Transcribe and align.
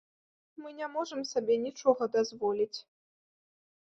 Мы 0.61 0.69
не 0.77 0.87
можам 0.93 1.19
сабе 1.31 1.57
нічога 1.65 2.07
дазволіць. 2.15 2.79